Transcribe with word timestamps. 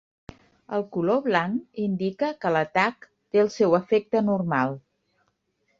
El 0.77 0.85
color 0.95 1.19
blanc 1.27 1.81
indica 1.83 2.31
que 2.45 2.53
l'atac 2.57 3.09
té 3.11 3.45
el 3.45 3.53
seu 3.61 3.79
efecte 3.83 4.27
normal. 4.33 4.77